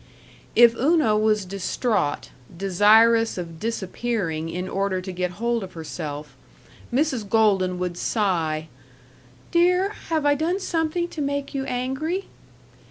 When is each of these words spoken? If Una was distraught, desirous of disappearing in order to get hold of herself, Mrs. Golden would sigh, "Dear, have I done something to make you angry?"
If 0.55 0.75
Una 0.75 1.15
was 1.15 1.45
distraught, 1.45 2.31
desirous 2.57 3.37
of 3.37 3.59
disappearing 3.59 4.49
in 4.49 4.67
order 4.67 4.99
to 4.99 5.11
get 5.11 5.29
hold 5.37 5.63
of 5.63 5.73
herself, 5.73 6.35
Mrs. 6.91 7.29
Golden 7.29 7.77
would 7.77 7.99
sigh, 7.99 8.67
"Dear, 9.51 9.89
have 10.09 10.25
I 10.25 10.33
done 10.33 10.59
something 10.59 11.07
to 11.09 11.21
make 11.21 11.53
you 11.53 11.65
angry?" 11.65 12.25